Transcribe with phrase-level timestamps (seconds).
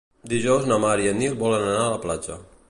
[0.29, 2.41] Dijous na Mar i en Nil volen anar a la platja.